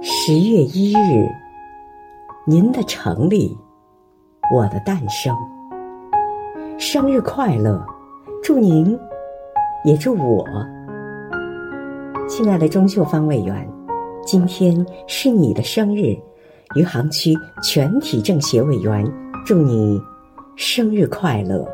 [0.00, 1.28] 十月一日，
[2.46, 3.56] 您的成立，
[4.52, 5.34] 我的诞生，
[6.78, 7.84] 生日快乐！
[8.42, 8.98] 祝您，
[9.84, 10.44] 也祝我，
[12.28, 13.68] 亲爱的钟秀芳委员，
[14.24, 16.16] 今天是你的生日，
[16.74, 19.04] 余杭区全体政协委员
[19.44, 20.00] 祝你
[20.56, 21.66] 生日快乐。